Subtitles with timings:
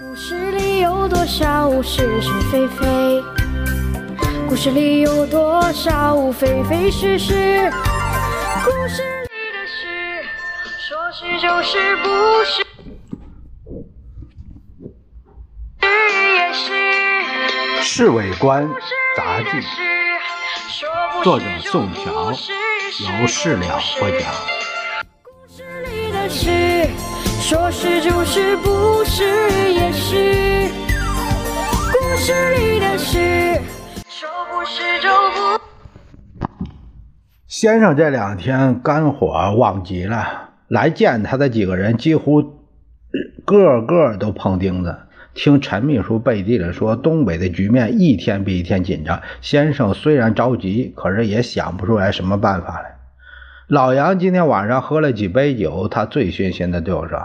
[0.00, 3.22] 故事里有多少是是非非？
[4.48, 7.70] 故事里有多少非非是是？
[8.64, 10.24] 故事里的事，
[10.88, 12.08] 说是就是，不
[12.42, 12.64] 是
[15.78, 15.86] 是
[16.36, 16.72] 也是。
[17.82, 18.66] 《侍卫官
[19.14, 19.50] 杂记》，
[21.22, 24.32] 作者宋乔，由事了播讲。
[25.22, 26.88] 故事里的事，
[27.42, 29.24] 说是就是，不是
[29.72, 30.70] 也是。
[31.90, 33.60] 故事里的事，
[34.08, 35.60] 说不是就不。
[37.48, 42.42] 先生这两天肝火旺极了，来见他的几个人几乎
[43.44, 44.96] 个个都碰钉子。
[45.34, 49.20] 听陈秘书背地里说，东北的局面一天比一天紧张。
[49.40, 52.94] 先生虽然着急，可是也想不出来什么办法来。
[53.72, 57.18] 老杨今天晚上喝了几杯酒，他醉醺醺的对我说：“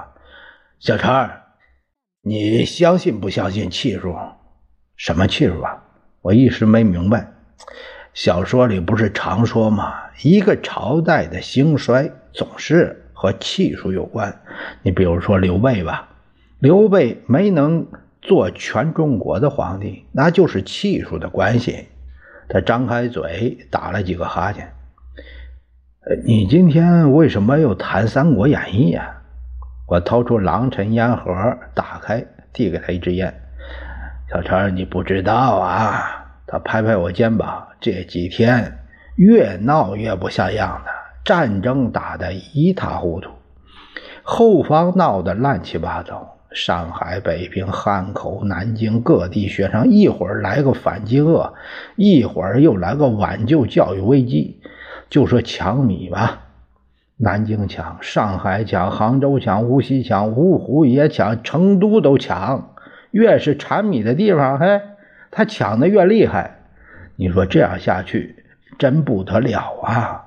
[0.80, 1.30] 小陈，
[2.22, 4.16] 你相信不相信气数？
[4.96, 5.84] 什么气数啊？”
[6.24, 7.34] 我一时没明白。
[8.14, 9.94] 小说里不是常说吗？
[10.24, 14.40] 一个朝代的兴衰总是和气数有关。
[14.84, 16.08] 你比如说刘备吧，
[16.60, 17.86] 刘备没能
[18.22, 21.90] 做全中国的皇帝，那就是气数的关系。
[22.48, 24.74] 他张开嘴打了几个哈欠。
[26.16, 29.18] 你今天为什么又谈《三国演义》呀？
[29.88, 33.34] 我掏出狼尘烟盒，打开，递给他一支烟。
[34.32, 36.40] 小陈，你不知道啊？
[36.48, 38.78] 他拍拍我肩膀，这几天
[39.18, 40.92] 越闹越不像样的，
[41.26, 43.30] 战争打得一塌糊涂，
[44.24, 51.54] 后方闹得乱七八糟，上海、北平、汉口、南京各地学生一会儿来个反饥饿，
[51.98, 54.62] 一会儿又来个挽救教育危机。
[55.10, 56.44] 就说抢米吧，
[57.18, 62.76] 南京抢，上海抢，杭州抢，无锡抢，芜湖也抢，成都都抢。
[63.12, 64.82] 越是产米的地方，嘿。
[65.30, 66.60] 他抢的越厉害，
[67.16, 68.46] 你说这样下去
[68.80, 70.26] 真不得了啊！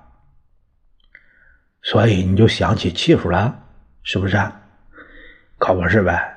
[1.82, 3.60] 所以你就想起气数了，
[4.02, 4.36] 是不是？
[5.58, 6.36] 可不是呗。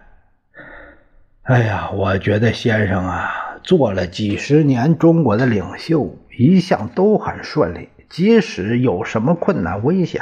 [1.43, 10.21] 哎呀，我觉得先生啊，做了几十年中国的领袖，一向都很顺利，即使有什么困难危险，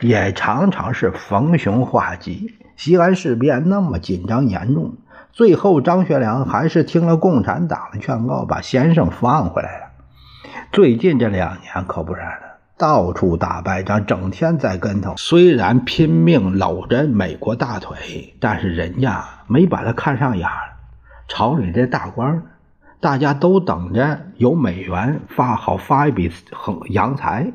[0.00, 2.56] 也常常是逢凶化吉。
[2.76, 4.96] 西安事变那么紧张严重。
[5.30, 9.86] 最后，张学良还是听了共产党的劝告，把先生放回来了。
[10.72, 15.14] 最近这两年可不然了，到处打败仗，整天栽跟头。
[15.16, 20.72] 虽然拼命搂着美国大腿，但是人家没把他看上眼儿。
[21.28, 22.42] 朝里这大官，
[23.00, 27.50] 大家都等着有美元发，好发一笔横洋财。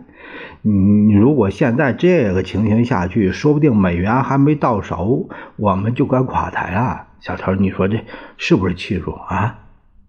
[0.64, 7.08] 你如果现在这个情形下去，说不定美元还没到手，我们就该垮台了。
[7.20, 8.04] 小陈，你说这
[8.38, 9.60] 是不是气数啊？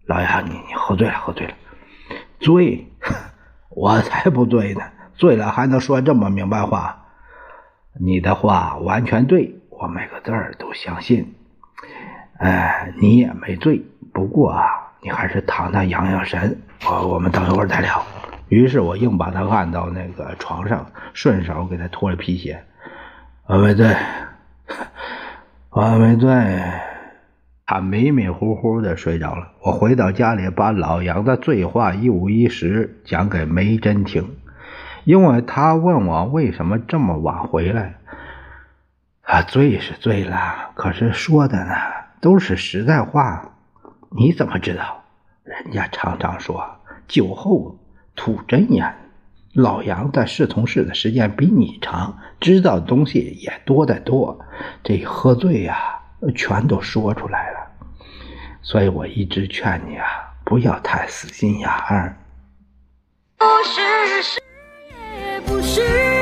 [0.06, 1.52] 老杨，你你喝醉了，喝醉了，
[2.40, 2.86] 醉，
[3.68, 4.80] 我才不醉呢！
[5.14, 7.04] 醉了还能说这么明白话？
[8.00, 11.34] 你的话完全对，我每个字儿都相信。
[12.38, 13.82] 哎，你也没醉，
[14.12, 14.66] 不过啊，
[15.06, 16.60] 你还是躺躺养养神。
[16.84, 18.04] 我我们等一会儿再聊。
[18.48, 20.84] 于是我硬把他按到那个床上，
[21.14, 22.60] 顺手给他脱了皮鞋。
[23.46, 23.94] 我没醉，
[25.70, 26.28] 我没醉。
[27.66, 29.52] 他迷迷糊糊的睡着了。
[29.62, 34.34] 我回到家里，把老杨的醉话一五一十讲给梅珍听，
[35.04, 37.94] 因为他问我为什么这么晚回来。
[39.22, 41.74] 啊，醉是醉了，可是说的呢
[42.20, 43.52] 都是实在话。
[44.10, 45.04] 你怎么知道？
[45.44, 47.78] 人家常常说酒后
[48.16, 48.96] 吐真言。
[49.54, 54.38] 老杨在侍从室的时间比你长，知道的东西也多得多。
[54.82, 56.00] 这喝醉呀、
[56.34, 57.58] 全都说出来了，
[58.60, 60.06] 所以我一直劝你啊，
[60.44, 62.18] 不要太死心眼儿。
[63.38, 63.80] 故事
[64.22, 66.15] 是。